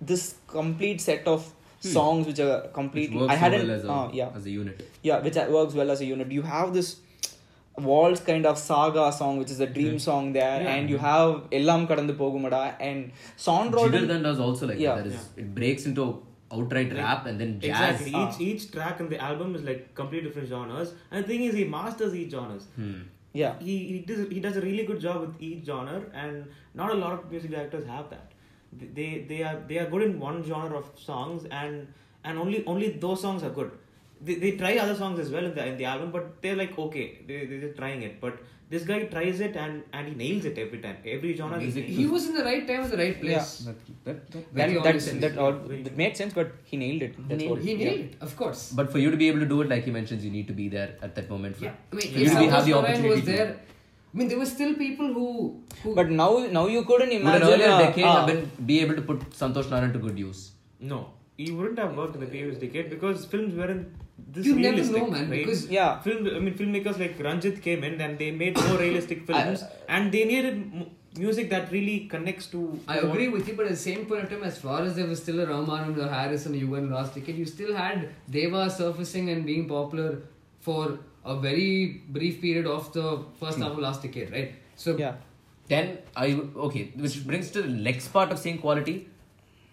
[0.00, 1.44] this complete set of
[1.82, 1.88] hmm.
[1.88, 4.50] songs which are Which completely works I hadn't well as a, uh, yeah as a
[4.50, 4.88] unit.
[5.02, 7.00] yeah which uh, works well as a unit you have this
[7.88, 10.74] walls kind of saga song which is a dream song there Yeah.
[10.74, 13.12] and you have ellam kadandu pogumada and
[13.46, 14.96] Sondrolden Jigardan does also like Yeah.
[14.96, 15.04] that.
[15.04, 16.04] That is, it breaks into
[16.56, 17.70] outright rap and then jazz.
[17.70, 18.12] Exactly.
[18.14, 18.24] Ah.
[18.28, 20.90] Each each track in the album is like completely different genres.
[21.10, 22.66] And the thing is, he masters each genres.
[22.80, 22.98] Hmm.
[23.40, 26.34] yeah He he does he does a really good job with each genre, and
[26.80, 28.28] not a lot of music directors have that.
[28.98, 31.74] They they are they are good in one genre of songs, and
[32.30, 33.70] and only only those songs are good.
[34.20, 36.76] They, they try other songs as well in the in the album, but they're like
[36.86, 38.20] okay, they they're just trying it.
[38.20, 38.38] But
[38.72, 40.96] this guy tries it and and he nails it every time.
[41.16, 41.58] Every genre.
[41.58, 43.50] Music- he He was in the right time at the right place.
[43.68, 45.20] That, that, that, that, Very that, honest.
[45.24, 47.90] that, all, Very that made sense but he nailed it that's He nailed, yeah.
[48.08, 48.72] it, of course.
[48.80, 50.56] but for you to be able to do it, like he mentions, you need to
[50.60, 51.56] be there at that moment.
[51.56, 53.20] For, Yeah, I mean, for you if to be, have the Santosh Narayan opportunity was
[53.20, 53.32] to.
[53.32, 53.50] there,
[54.12, 55.26] I mean, there were still people who,
[55.82, 58.80] who but now now you couldn't Would imagine an earlier uh, decade have been be
[58.80, 60.42] able to put Santosh Narayan to good use?
[60.92, 61.00] No,
[61.42, 63.86] he wouldn't have worked in the previous decade because films weren't
[64.36, 65.02] this You never realistic.
[65.02, 65.40] know, man, right?
[65.46, 65.90] because- Yeah.
[66.06, 66.26] film.
[66.36, 69.62] I mean, filmmakers like Ranjit came in and they made more realistic films,
[69.96, 70.86] and they needed m-
[71.24, 72.62] music that really connects to.
[72.94, 75.06] I agree with you, but at the same point of time, as far as there
[75.12, 79.30] was still a Ramanan or Harris and UN last decade, you still had Deva surfacing
[79.34, 80.10] and being popular
[80.68, 83.06] for a very brief period of the
[83.40, 84.52] first half of last decade, right?
[84.84, 85.14] So yeah
[85.70, 85.88] Then
[86.24, 86.26] I
[86.66, 88.94] okay, which brings to the next part of saying quality.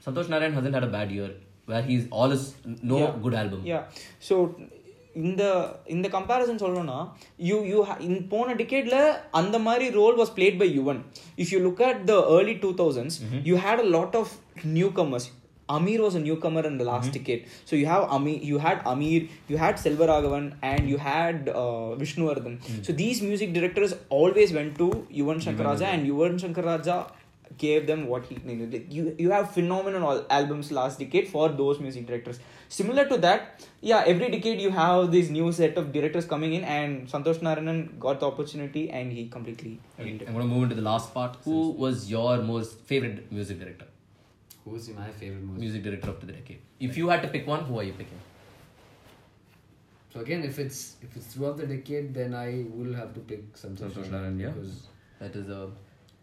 [0.05, 1.29] Santosh Narayan hasn't had a bad year
[1.65, 2.45] where he's all his
[2.93, 3.13] no yeah.
[3.21, 3.61] good album.
[3.65, 3.83] Yeah.
[4.19, 4.55] So
[5.21, 5.51] in the
[5.93, 6.09] in இந்த இந்த
[6.49, 6.99] you சொல்லணும்னா
[7.37, 8.97] in you in போன டிகேட்ல
[9.39, 11.01] அந்த மாதிரி role was played by Yuvan
[11.43, 13.41] if you If you look at the early two thousands, mm-hmm.
[13.49, 14.27] you had a lot of
[14.77, 15.25] newcomers.
[15.75, 17.23] Amir was a newcomer in the last mm-hmm.
[17.25, 17.47] decade.
[17.69, 22.55] So you have Amir, you had Amir, you had Selvaraghavan and you had uh, Vishnuvardhan.
[22.59, 22.83] Mm-hmm.
[22.87, 26.97] So these music directors always went to Yuvan Shankaraja, and Yuvan Shankaraja
[27.57, 28.91] gave them what he needed.
[28.91, 32.39] You you have phenomenal albums last decade for those music directors.
[32.67, 36.63] Similar to that, yeah, every decade you have this new set of directors coming in,
[36.63, 40.19] and Santosh Narayanan got the opportunity and he completely Okay.
[40.27, 41.37] I'm gonna move into the last part.
[41.43, 43.91] Who was your most favorite music director?
[44.65, 45.59] who's my favorite music?
[45.59, 46.59] Music director of the decade.
[46.79, 48.19] If you had to pick one, who are you picking?
[50.13, 53.53] So again, if it's if it's throughout the decade, then I will have to pick
[53.53, 54.47] Santosh Santosh Narayan Narayan, yeah.
[54.49, 54.87] because
[55.19, 55.69] That is a.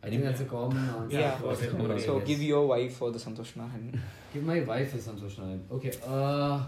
[0.05, 1.19] I think that's a common answer.
[1.19, 1.37] Yeah.
[1.39, 2.29] for okay, So guess.
[2.29, 4.01] give your wife for the Santosh Narayan.
[4.35, 5.63] Give my wife is Santosh Narayan.
[5.71, 5.93] Okay.
[6.07, 6.61] Uh,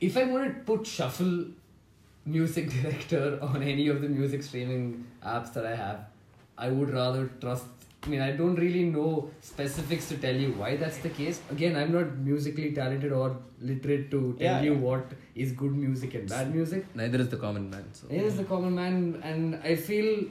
[0.00, 1.46] if I want to put shuffle
[2.26, 6.00] music director on any of the music streaming apps that I have,
[6.58, 7.64] I would rather trust.
[8.04, 11.40] I mean, I don't really know specifics to tell you why that's the case.
[11.50, 14.78] Again, I'm not musically talented or literate to tell Yeah, you yeah.
[14.78, 16.86] what is good music and bad music.
[16.94, 17.84] Neither is the common man.
[17.92, 18.06] So.
[18.08, 20.26] He is the common man, and I feel,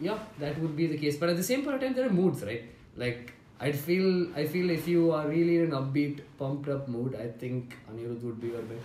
[0.00, 1.16] yeah, that would be the case.
[1.16, 2.64] But at the same point of time, there are moods, right?
[2.96, 7.14] Like I'd feel, I feel if you are really in an upbeat, pumped up mood,
[7.14, 8.78] I think Anirudh would be your bet.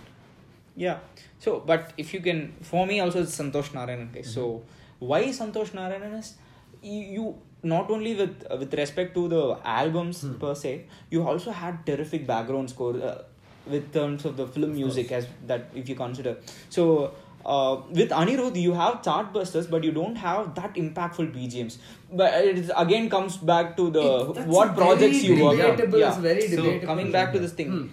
[0.76, 0.98] Yeah.
[1.38, 4.10] So, but if you can, for me also it's Santosh Narayanan.
[4.10, 4.22] Okay?
[4.22, 4.62] So,
[4.98, 6.34] why Santosh Narayanan is
[6.82, 11.50] you, you not only with uh, with respect to the albums per se, you also
[11.50, 13.22] had terrific background score uh,
[13.66, 16.36] with terms of the film music as that if you consider.
[16.68, 17.14] So.
[17.54, 21.76] Uh, with Anirudh, you have chartbusters, but you don't have that impactful BGMs.
[22.20, 25.82] But it is- again comes back to the It- what projects you work on.
[26.08, 27.84] it's very So coming back to this thing, Hmm.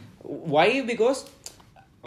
[0.56, 0.66] why?
[0.94, 1.22] Because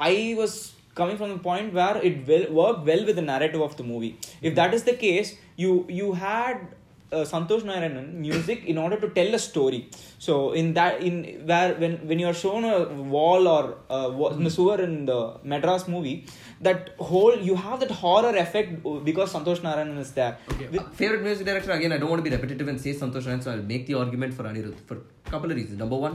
[0.09, 0.57] I was
[1.03, 4.11] coming from the point where it will work well with the narrative of the movie.
[4.51, 5.33] If that is the case,
[5.65, 6.67] you you had
[7.13, 9.89] uh, Santosh Narayanan music in order to tell a story.
[10.19, 12.79] So in that in where when when you are shown a
[13.17, 16.27] wall or uh, wa- in the sewer in the Madras movie,
[16.61, 20.35] that whole you have that horror effect because Santosh Narayanan is there.
[20.53, 20.69] Okay.
[20.69, 23.25] With- Uh, favorite music director again i don't want to be repetitive and say santosh
[23.27, 26.15] Narayan, so i'll make the argument for anirudh for a couple of reasons number one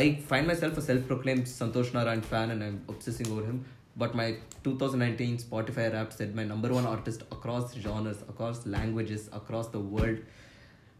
[0.00, 3.58] i find myself a self-proclaimed santosh narayan fan and i'm obsessing over him
[3.96, 9.68] but my 2019 spotify rap said my number one artist across genres across languages across
[9.68, 10.18] the world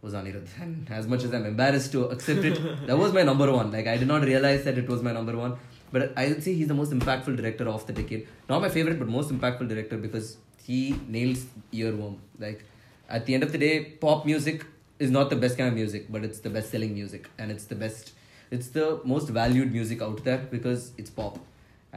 [0.02, 0.48] was Anirudh.
[0.60, 3.72] And as much as I'm embarrassed to accept it, that was my number one.
[3.72, 5.56] Like I did not realize that it was my number one.
[5.92, 8.28] But I would say he's the most impactful director of the decade.
[8.48, 12.16] Not my favorite, but most impactful director because he nails earworm.
[12.38, 12.64] Like
[13.08, 14.64] at the end of the day, pop music
[14.98, 17.64] is not the best kind of music, but it's the best selling music and it's
[17.64, 18.12] the best
[18.50, 21.38] it's the most valued music out there because it's pop.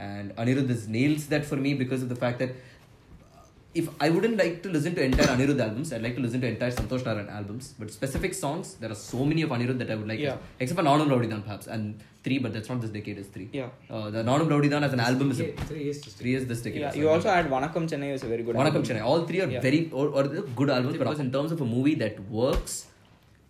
[0.08, 2.52] And Anirudh is nails that for me because of the fact that
[3.80, 6.48] if I wouldn't like to listen to entire Anirudh albums, I'd like to listen to
[6.52, 7.74] entire Santosh Narayan albums.
[7.80, 10.38] But specific songs, there are so many of Anirudh that I would like, Yeah.
[10.58, 13.48] except for Nanum Rowdydan perhaps, and three, but that's not this decade, is three.
[13.52, 13.68] Yeah.
[13.88, 16.62] Uh, the Nanum Rowdydan as an album is a, Yeah, three years three is this
[16.62, 16.80] decade.
[16.86, 18.56] yeah, you also had Vanakkam Chennai was a very good.
[18.56, 18.82] Vanakkam album.
[18.90, 19.04] Chennai.
[19.12, 19.60] All three are Yeah.
[19.68, 20.24] very or, or
[20.62, 22.86] good albums, but in terms of a movie that works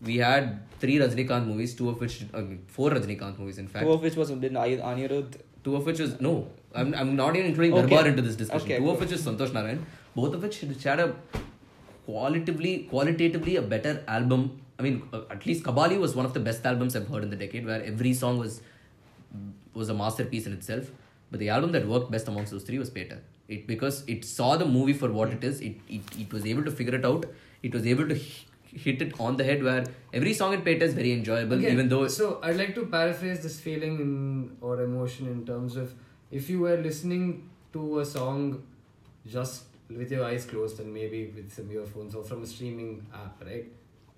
[0.02, 3.84] we had three Rajnikant movies, two of which, I mean, four Rajnikant movies, in fact.
[3.84, 5.34] Two of which was been Anirudh.
[5.64, 7.88] Two of which was no, I'm, I'm not even including Okay.
[7.88, 8.66] Darbar into this discussion.
[8.66, 9.84] Okay, Two of which is Santosh Narayan.
[10.14, 11.14] Both of which had a
[12.06, 14.60] qualitatively, qualitatively a better album.
[14.78, 17.30] I mean, uh, at least Kabali was one of the best albums I've heard in
[17.30, 18.60] the decade, where every song was
[19.74, 20.90] was a masterpiece in itself.
[21.30, 23.18] But the album that worked best amongst those three was Petta.
[23.48, 25.60] It because it saw the movie for what it is.
[25.60, 27.26] It, it it was able to figure it out.
[27.62, 28.18] It was able to
[28.72, 29.62] hit it on the head.
[29.62, 32.86] Where every song in Petta is very enjoyable, Again, even though so I'd like to
[32.86, 35.94] paraphrase this feeling in or emotion in terms of
[36.30, 38.62] if you were listening to a song
[39.26, 43.42] just with your eyes closed and maybe with some earphones or from a streaming app,
[43.44, 43.66] right?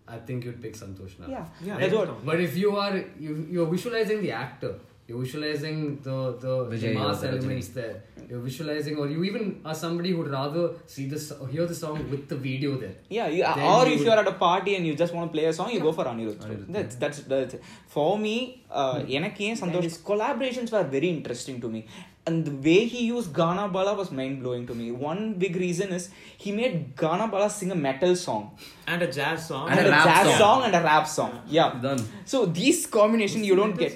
[0.06, 1.30] I think you'd pick Santosh Narayan.
[1.30, 2.26] Yeah, Yeah, that's what.
[2.26, 4.74] But if you are you you're visualizing the actor,
[5.09, 7.37] you're visualizing the the, the Vijay mass or Rajini.
[7.37, 7.95] elements there.
[8.29, 10.63] You're visualizing, or you even are somebody who'd rather
[10.93, 12.95] see this or hear the song with the video there.
[13.17, 15.25] Yeah, you, Then or you if would- you're at a party and you just want
[15.29, 16.41] to play a song, you go for Anirudh.
[16.77, 17.55] That's, that's that's
[17.95, 18.35] for me.
[18.79, 21.81] Uh, எனக்கு ஏன் Santhosh his collaborations were very interesting to me,
[22.29, 24.87] and the way he used Ghana Bala was mind blowing to me.
[25.11, 26.05] One big reason is
[26.45, 28.43] he made Ghana Bala sing a metal song
[28.91, 29.65] And a jazz song.
[29.69, 30.41] and, And a a, rap jazz song.
[30.43, 30.59] song.
[30.67, 31.33] and a rap song.
[31.59, 32.03] Yeah, Done.
[32.33, 33.95] So these combination you don't get.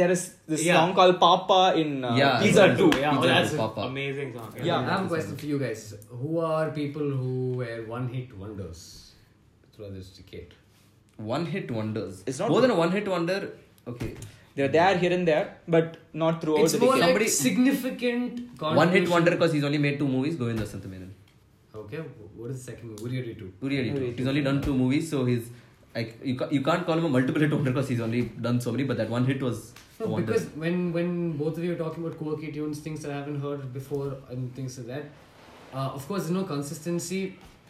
[0.00, 0.75] There is this Yeah.
[0.77, 2.39] song called Papa in uh, Yeah.
[2.41, 2.89] Pizza Pizza Two.
[2.99, 3.81] Yeah, Pizza that's Two, an Papa.
[3.91, 4.53] amazing song.
[4.63, 4.79] Yeah.
[4.79, 5.81] I have a question for you guys.
[6.21, 8.81] Who are people who were one hit wonders
[9.73, 10.53] throughout this decade?
[11.33, 12.15] one hit wonders.
[12.29, 13.37] It's not- more than a one hit wonder.
[13.91, 14.09] Okay,
[14.57, 17.01] They're there here and there, but not throughout it's the more decade.
[17.21, 20.35] like Somebody- significant one hit wonder because he's only made two movies.
[20.41, 21.11] Govinda Santamenan.
[21.83, 22.01] Okay,
[22.35, 23.03] what is the second movie?
[23.15, 23.51] Uri Uri 2.
[23.63, 25.49] Uri Uri He's only done two movies, so he's
[25.95, 28.59] like you, ca- you can't call him a multiple hit wonder because he's only done
[28.67, 28.83] so many.
[28.91, 30.27] But that one hit was a No, wonder.
[30.33, 33.39] because when when both of you are talking about quirky tunes, things that I haven't
[33.41, 35.03] heard before, and things like that,
[35.73, 37.21] uh, of course, there's no consistency.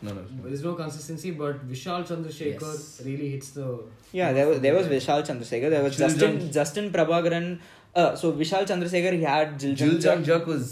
[0.02, 0.24] no, no.
[0.46, 3.02] There's no consistency, but Vishal Chandrasekhar Yes.
[3.06, 3.68] really hits the.
[4.12, 5.70] Yeah, there was there was Vishal Chandrasekhar.
[5.76, 7.48] There was Jill Justin Jung- Justin Prabhakaran.
[7.96, 10.68] Uh, so Vishal Chandrasekhar he had Jill, Jill Jung- Jung Juk was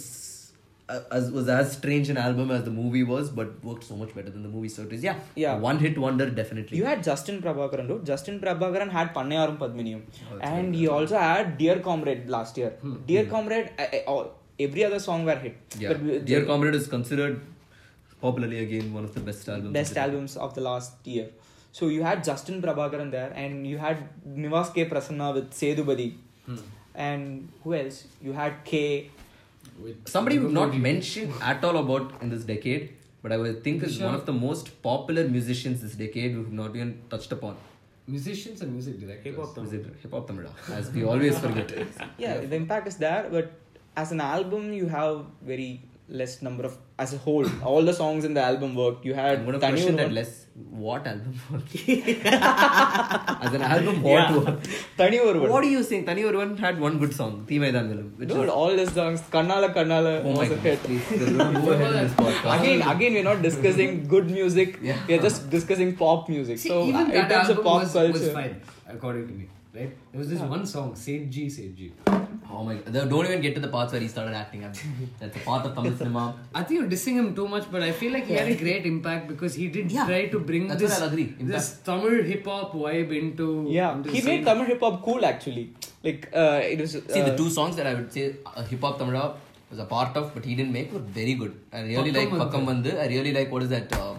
[1.18, 4.30] as was as strange an album as the movie was, but worked so much better
[4.36, 4.70] than the movie.
[4.76, 5.56] So it is yeah, Yeah.
[5.68, 6.78] one hit wonder definitely.
[6.78, 8.06] You had Justin Prabhakaran, dude.
[8.12, 10.02] Justin Prabhakaran had Pannayarum Padminiyum.
[10.32, 12.74] Oh, and right, he also had Dear Comrade last year.
[13.08, 15.58] Dear Comrade, I, I, all, every other song were hit.
[15.80, 17.42] yeah, But Dear the Comrade is considered
[18.22, 19.74] popularly again one of the best albums.
[19.74, 21.28] Best of the albums of the last year.
[21.72, 24.86] So you had Justin Prabhakaran there, and you had Nivas K.
[24.90, 26.14] Prasanna with Sethupathi.
[26.46, 26.58] Hmm.
[26.96, 28.06] And who else?
[28.22, 29.10] You had K.
[29.82, 33.84] With Somebody we've not mentioned at all about in this decade, but I would think
[33.84, 37.56] is one of the most popular musicians this decade we've not even touched upon.
[38.08, 39.26] musicians and music directors.
[39.36, 40.48] Hip-hop Is hip hop Tamil?
[40.78, 41.70] As we always forget.
[42.24, 43.54] Yeah, the impact is there, but
[43.96, 47.46] as an album, you have very less number of as a whole.
[47.64, 49.06] All the songs in the album worked.
[49.06, 50.46] You had I'm gonna Tani question that less.
[50.70, 51.40] What album?
[53.44, 54.12] As an album, what?
[54.12, 54.38] Yeah.
[54.38, 55.50] What, Thani Oruvan.
[55.50, 56.06] what are you saying?
[56.06, 58.16] Thani Oruvan had one good song, Theemaidan Vilam.
[58.20, 60.84] Which Dude, is, all these songs, Kannala Kannala oh my was a god, hit.
[60.84, 61.04] please.
[61.10, 62.60] Go ahead in this podcast.
[62.60, 64.78] Again, again, we're not discussing good music.
[64.80, 65.00] Yeah.
[65.08, 66.60] We're just discussing pop music.
[66.60, 69.34] See, so, even in that terms album of pop was, culture, was fine, according to
[69.34, 69.48] me.
[69.76, 69.92] Right?
[70.12, 71.92] There was this one song, Save G, Save G.
[72.56, 73.10] Oh my god.
[73.10, 74.62] Don't even get to the parts where he started acting.
[75.20, 76.36] That's a part of Tamil cinema.
[76.54, 78.86] I think you're dissing him too much, but I feel like he had a great
[78.86, 80.06] impact because he did Yeah.
[80.06, 81.26] try to bring That's this, what agree.
[81.54, 83.48] this Tamil hip hop vibe into.
[83.78, 84.46] yeah, into he the made scene.
[84.50, 85.66] Tamil hip hop cool actually.
[86.04, 86.96] Like, uh, it was.
[86.98, 89.36] Uh, See, the two songs that I would say uh, Hip Hop Tamil
[89.72, 91.54] was a part of, but he didn't make were very good.
[91.72, 92.44] I really Pakkam like Vandhu.
[92.44, 93.00] Pakkam Vandu.
[93.06, 93.92] I really like, what is that?
[94.00, 94.14] Uh,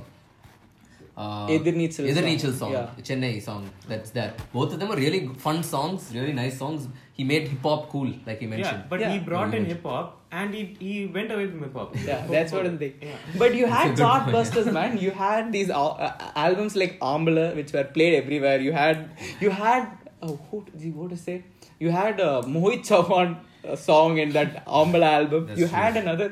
[1.16, 2.58] uh, Edirneechal Edirneechal song.
[2.58, 2.72] song.
[2.72, 2.88] Yeah.
[3.08, 3.70] Chennai song.
[3.88, 4.38] That's that.
[4.52, 6.88] Both of them are really fun songs, really nice songs.
[7.12, 8.78] He made hip hop cool, like he mentioned.
[8.78, 9.12] Yeah, but Yeah.
[9.12, 9.72] he brought You in mentioned.
[9.76, 11.94] hip hop and he, he went away from hip hop.
[12.04, 13.08] Yeah, that's what I'm thinking.
[13.08, 13.38] Yeah.
[13.38, 14.36] But you had It's a good point.
[14.36, 14.98] chartbusters, man.
[14.98, 18.58] You had these al- uh, albums like Ambala, which were played everywhere.
[18.60, 19.08] You had,
[19.40, 19.88] you had,
[20.22, 20.64] oh, who,
[21.00, 21.44] what to say?
[21.78, 23.36] You had uh, Mohit Chauhan
[23.68, 25.46] uh, song in that Ambala album.
[25.46, 25.76] That's you true.
[25.76, 26.28] had another,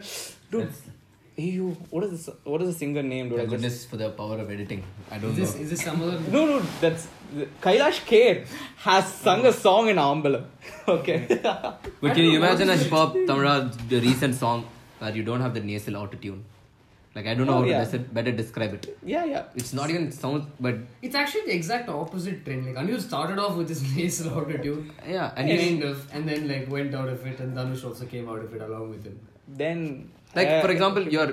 [0.50, 0.62] dude.
[0.62, 0.82] That's-
[1.36, 2.34] Hey, you, what is this?
[2.44, 3.38] What is the singer name, dude?
[3.38, 4.82] I Thank just- goodness for the power of editing.
[5.10, 5.60] I don't Is this, know.
[5.62, 6.18] is this some other.
[6.36, 7.06] No, no, that's
[7.62, 8.46] Kailash Kher
[8.86, 10.44] has sung a song in Ambala.
[10.96, 11.26] Okay.
[11.42, 14.66] But can you imagine a hip hop Tamil the recent song
[14.98, 16.42] where you don't have the nasal autotune?
[17.14, 17.84] Like I don't know Oh, how to yeah.
[17.84, 18.98] best- better describe it.
[19.14, 19.44] yeah, yeah.
[19.54, 22.66] It's not even sounds, but It's actually the exact opposite trend.
[22.66, 26.46] Like Anirudh started off with this nasal autotune, yeah, and he kind of, and then
[26.48, 29.18] like went out of it, and Dhanush also came out of it along with him.
[29.48, 30.10] Then.
[30.34, 31.28] Like uh, for example, your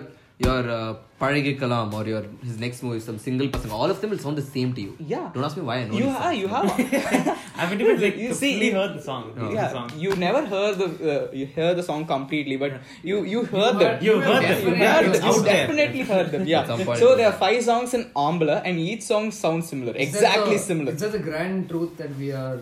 [0.45, 4.09] your uh, Parige Kalam or your his next movie, some single person, all of them
[4.11, 4.95] will sound the same to you.
[5.13, 5.29] Yeah.
[5.33, 6.37] Don't ask me why I know You this have, song.
[6.41, 7.39] you have.
[7.57, 9.33] I've never like You see, completely heard the song.
[9.35, 9.91] the yeah, song.
[9.97, 13.79] you never heard the uh, you hear the song completely, but you you heard You
[13.79, 13.91] them.
[13.91, 14.49] heard- you you heard them.
[14.53, 15.29] definitely Yeah, heard you them.
[15.33, 15.59] out there.
[15.67, 16.47] definitely heard them.
[16.55, 16.65] Yeah.
[16.71, 20.15] Some point So there are five songs in Ambla, and each song sounds similar, It's
[20.15, 20.91] exactly such a- similar.
[20.93, 22.59] It's such a grand truth that we are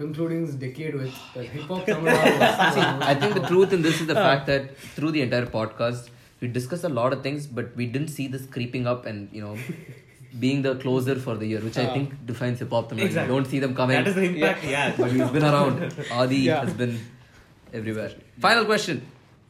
[0.00, 3.82] concluding this decade with that hip hop Tamil Nadu See, I think the truth in
[3.86, 4.26] this is the Uh.
[4.28, 4.64] fact that
[4.96, 8.44] through the entire podcast, we discussed a lot of things, but we didn't see this
[8.56, 9.54] creeping up and you know
[10.44, 12.92] being the closer for the year, which I think defines hip hop.
[12.98, 13.34] You Exactly.
[13.34, 14.96] don't see them coming, That is the impact he has.
[15.02, 15.76] but he's been around.
[16.22, 16.60] Adi Yeah.
[16.64, 16.94] has been
[17.80, 18.12] everywhere.
[18.48, 19.00] Final question: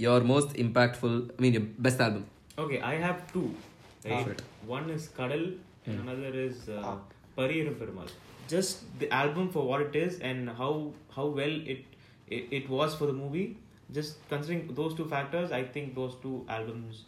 [0.06, 2.24] Your most impactful, I mean, your best album.
[2.64, 3.46] Okay, I have two.
[4.04, 4.12] Right?
[4.14, 4.42] Perfect.
[4.76, 5.44] One is Kadal
[5.86, 6.08] and Hmm.
[6.08, 6.96] another is uh, Ah.
[7.36, 8.08] Pariyerum Perumal.
[8.48, 11.84] Just the album for what it is and how how well it,
[12.28, 13.46] it it was for the movie.
[13.92, 17.04] Just considering those two factors, I think those two albums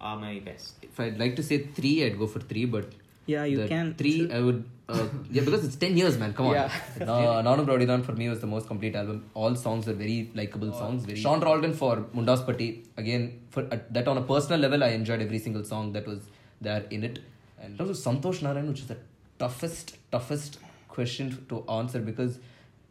[0.00, 0.74] are my best.
[0.82, 2.92] If I'd like to say three, I'd go for three, but
[3.30, 3.94] Yeah, you can.
[4.00, 4.64] Three, I would.
[4.88, 5.04] Uh,
[5.36, 6.32] yeah, because it's ten years, man.
[6.32, 6.54] Come on.
[6.54, 6.72] Yeah.
[7.00, 9.16] Uh, Naanum Rowdy Dhaan for me was the most complete album.
[9.34, 11.04] All songs are very likable songs.
[11.04, 12.68] Very Sean Roldan for Mundasupatti.
[12.96, 16.20] Again, for uh, that on a personal level, I enjoyed every single song that was
[16.60, 17.18] there in it.
[17.60, 18.98] And in terms of Santosh Narayan, which is the
[19.40, 20.58] toughest, toughest
[20.96, 22.38] question to answer because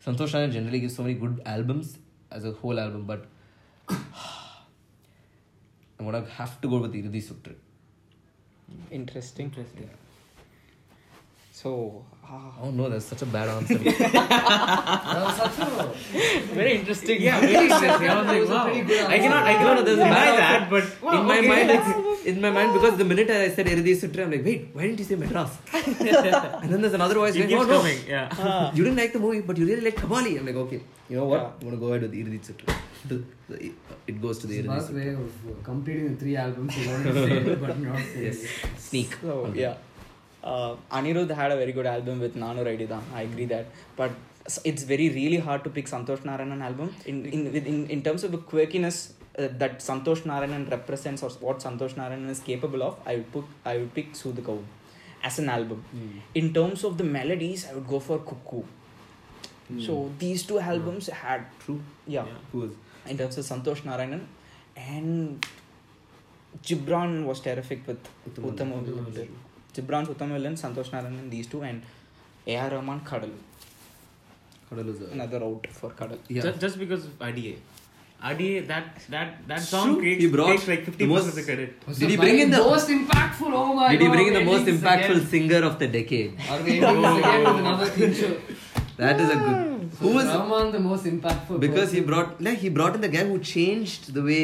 [0.06, 1.98] Santosh Narayan generally gives so many good albums
[2.32, 3.26] as a whole album, but
[6.00, 7.56] I'm gonna have to go with Irudhi Suttru.
[8.92, 9.46] Interesting.
[9.48, 9.90] Interesting.
[11.52, 11.72] So,
[12.24, 13.78] ah, Oh no, that's such a bad answer.
[13.78, 15.68] That was such a
[16.54, 17.22] very interesting.
[17.22, 18.10] Yeah, very interesting.
[18.10, 18.68] I was like, It was wow.
[18.68, 21.48] I cannot, I cannot there's a deny bad that, but wow, in my okay.
[21.48, 24.70] mind, it's, in my mind, because the minute I said Irudhi Suttru, I'm like, wait,
[24.74, 25.52] why didn't you say Madras?
[25.74, 28.00] and then there's another voice it going, keeps oh no, coming.
[28.08, 28.72] Yeah.
[28.76, 30.38] you didn't like the movie, but you really like Kabali.
[30.40, 31.42] I'm like, okay, you know what?
[31.42, 31.52] Yeah.
[31.60, 32.76] I'm gonna go ahead with Irudhi Suttru.
[33.10, 33.72] The, the,
[34.08, 37.14] it goes to the Iridi Last way of uh, completing the three albums you wanted
[37.14, 38.24] to say, but not say.
[38.26, 38.40] Yes,
[38.78, 39.18] sneak.
[39.22, 39.76] So yeah,
[40.44, 43.04] uh, Anirudh had a very good album with Naanum Rowdy Dhaan.
[43.14, 44.12] I agree that, but
[44.64, 48.24] it's very really hard to pick Santosh Narayanan album in in with- in, in terms
[48.24, 48.98] of the quirkiness
[49.38, 52.98] uh, that Santosh Narayanan represents or what Santosh Narayanan is capable of.
[53.06, 54.64] I would put I would pick Sood
[55.24, 55.84] as an album.
[55.92, 56.20] Hmm.
[56.36, 58.64] In terms of the melodies, I would go for Cuckoo.
[59.68, 59.82] Hmm.
[59.82, 60.70] So these two hmm.
[60.70, 61.82] albums had True.
[62.08, 62.72] yeah, Who was?
[63.08, 64.26] in terms of Santosh Narayanan
[64.76, 65.46] and
[66.64, 69.06] Gibran was terrific with Uttama Uttama Villain.
[69.06, 69.36] Villain.
[69.74, 71.82] Gibran's Uttama Villain, Santosh Narayanan, these two, and
[72.48, 72.70] A.R.
[72.70, 73.32] Rahman, Kadal.
[74.72, 76.18] Kadal was a- Another out for Kadal.
[76.28, 76.44] Yeah.
[76.44, 77.58] Just, just because of IDA.
[78.22, 79.66] IDA, that that that True.
[79.66, 81.74] song takes, He brought takes like 50% most- of the credit.
[81.88, 83.52] Was Did he bring in the- most impactful?
[83.62, 84.06] Oh my Did god!
[84.06, 85.28] he bring in the most impactful again.
[85.34, 86.34] singer of the decade?
[86.50, 88.36] Are we ending this again with another theme?
[88.98, 89.92] That is a good.
[90.00, 90.26] So Who was?
[90.26, 91.60] Rahman the most impactful?
[91.60, 94.44] Because he brought, like, he brought in the guy who changed the way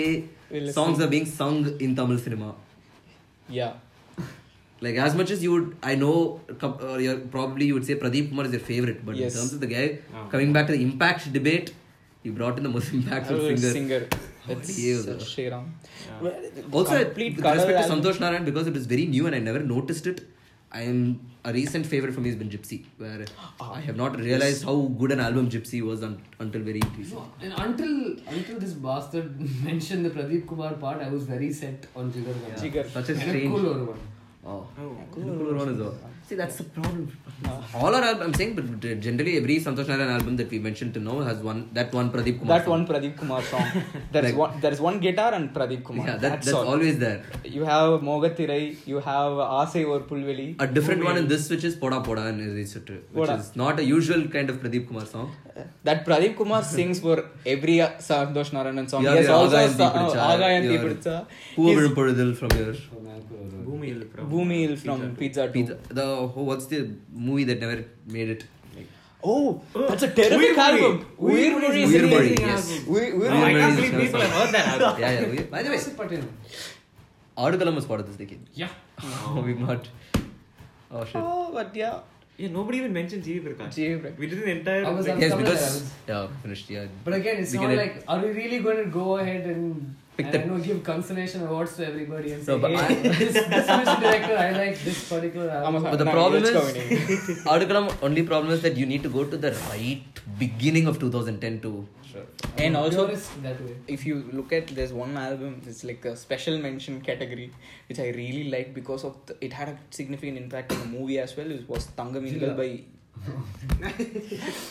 [0.51, 0.73] We listen.
[0.73, 2.53] songs are being sung in Tamil cinema.
[3.49, 3.73] Yeah.
[4.81, 7.95] Like as much as you would, I know, com- or you're, probably you would say
[7.95, 9.33] Pradeep Kumar is your favorite, but Yes.
[9.33, 10.27] in terms of the guy Oh.
[10.31, 11.73] coming back to the impact debate,
[12.23, 13.71] he brought in the most impactful Another singer.
[13.77, 14.07] singer.
[14.49, 15.65] It's he is uh, Shriram.
[16.07, 16.21] Yeah.
[16.21, 16.35] Well,
[16.71, 19.59] Also, complete with respect to Santosh Narayan, because it was very new and I never
[19.59, 20.21] noticed it.
[20.73, 23.25] I am a recent favorite for me has been Gypsy, where
[23.59, 27.17] Ah, I have not realized how good an album Gypsy was un- until very recently.
[27.17, 27.91] No, and until
[28.35, 29.33] until this bastard
[29.69, 32.35] mentioned the Pradeep Kumar part, I was very set on Jigar.
[32.45, 32.61] Gana.
[32.63, 32.85] Jigar.
[32.97, 33.51] Such a And a strange.
[33.55, 33.99] cool one.
[34.45, 34.65] Oh.
[34.79, 34.95] Oh.
[35.11, 35.97] Cool one is all.
[36.31, 37.11] See, that's the problem.
[37.75, 38.65] All our albums, I'm saying, but
[39.05, 42.37] generally every Santosh Narayan album that we mentioned to now has one that one Pradeep
[42.39, 42.51] Kumar.
[42.57, 42.71] That song.
[42.75, 43.65] one Pradeep Kumar song.
[44.13, 44.53] There's Like- one.
[44.61, 46.05] There's one guitar and Pradeep Kumar.
[46.07, 47.19] Yeah, that, that's, that's always there.
[47.43, 48.61] You have Mogathirai.
[48.91, 50.47] You have Aase or Pulveli.
[50.67, 53.37] A different one in this, which is Poda Poda and Iridi which Poda.
[53.39, 55.35] is not a usual kind of Pradeep Kumar song.
[55.83, 59.03] That Pradeep Kumar sings for every uh, Santosh Narayanan song.
[59.03, 61.27] Yeah, he has yeah, also Agayan sa- Deepidicha, uh, Agayan your Deepidicha.
[61.57, 63.41] Who will Purudil from your From Alcohol.
[63.71, 65.53] Bhumil from Bhumil from Pizza 2.
[65.53, 65.77] pizza?
[65.89, 66.79] The oh, what's the
[67.29, 67.77] movie that never
[68.17, 68.43] made it?
[69.23, 70.93] Oh, uh, that's a terrific Uyir album.
[71.19, 71.33] Mozhi.
[71.33, 72.63] Uyir Uyir Mozhi is Uyir an Mozhi, amazing yes.
[72.69, 72.93] Oh, album.
[72.95, 75.01] Uyir- Uyir No, I can't believe people have heard that album.
[75.03, 75.29] Yeah, yeah.
[75.33, 76.23] we- By the way, Joseph Patel.
[77.37, 78.41] Adukalam was part of this decade.
[78.53, 78.69] Yeah.
[79.03, 79.87] Oh, we've not.
[80.91, 81.15] Oh shit.
[81.15, 81.99] Oh, but yeah.
[82.37, 83.39] Yeah, nobody even mentioned G.V.
[83.47, 83.75] Prakash.
[83.75, 84.01] G.V.
[84.03, 84.17] Prakash.
[84.17, 84.85] We did the entire.
[84.85, 86.69] I was like, up- Yes, because yeah, finished.
[86.75, 86.85] Yeah.
[87.05, 89.95] But again, it's We not can- like, are we really going to go ahead and,
[90.17, 92.95] Pick and the- I know, give consolation awards to everybody and say, No, but hey,
[93.01, 95.83] this, this music director, I like this particular album.
[95.83, 96.75] But the No, problem is, go in.
[97.53, 100.03] Adukalam only problem is that you need to go to the right
[100.37, 101.87] beginning of 2010 to.
[102.11, 102.23] Sure.
[102.57, 103.75] And I'm also, that way.
[103.87, 107.51] if you look at there's one album, it's like a special mention category,
[107.87, 111.19] which I really like because of the, it had a significant impact on the movie
[111.19, 111.49] as well.
[111.49, 112.83] It was Tangamingal Jilla.
[113.81, 113.91] by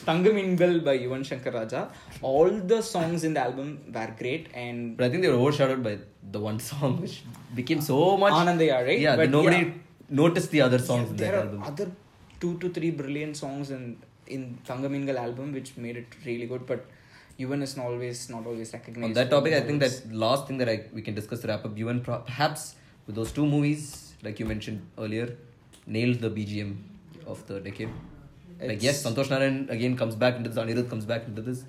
[0.06, 1.90] Tangamingal by Yuvan Shankar Raja.
[2.22, 5.82] All the songs in the album were great and But I think they were overshadowed
[5.82, 5.98] by
[6.30, 7.22] the one song which
[7.54, 8.32] became so much.
[8.32, 9.00] Anandaya, right?
[9.00, 9.72] Yeah, But nobody yeah.
[10.08, 11.62] noticed the other songs in that there are album.
[11.62, 11.90] other
[12.40, 13.96] two to three brilliant songs in
[14.26, 16.84] in Tangamingal album which made it really good but
[17.38, 19.04] Yuvan is not always not always recognized.
[19.04, 21.64] On that topic, I think that last thing that I, we can discuss to wrap
[21.64, 22.74] up, Yuvan perhaps
[23.06, 25.36] with those two movies, like you mentioned earlier,
[25.86, 26.76] nailed the BGM
[27.26, 27.88] of the decade.
[28.68, 31.64] Like yes, Santosh Narayan again comes back into this, Anirudh comes back into this,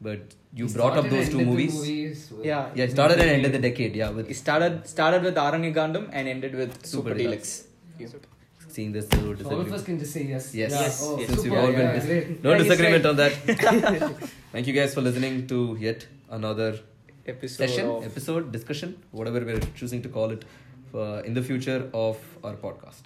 [0.00, 0.20] but
[0.54, 1.74] you He brought up those two ended the movies.
[1.74, 2.70] movies Yeah.
[2.74, 3.94] Yeah, it started and ended the decade.
[3.96, 7.64] Yeah, with It started started with Aaranya Kaandam and ended with Super Super Deluxe.
[7.98, 8.26] Deluxe.
[8.76, 9.06] seeing this.
[9.12, 9.74] So So all of disagree.
[9.76, 10.54] us can just say yes.
[10.54, 10.80] Yes, Yeah.
[10.82, 11.28] Yes, Oh, yes.
[11.28, 11.54] Since super.
[11.54, 13.10] we've all been yeah, dis- no Yeah, disagreement right.
[13.10, 14.28] on that.
[14.52, 16.70] Thank you guys for listening to yet another
[17.26, 20.44] Episode session, of episode, discussion, whatever we're choosing to call it,
[20.92, 23.02] for in the future of our podcast.